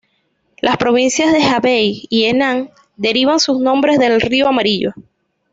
Las 0.61 0.77
provincias 0.77 1.31
de 1.31 1.37
Hebei 1.47 2.07
y 2.09 2.23
Henan 2.23 2.71
derivan 2.97 3.39
sus 3.39 3.59
nombres 3.61 3.99
del 3.99 4.19
río 4.19 4.47
Amarillo. 4.47 4.93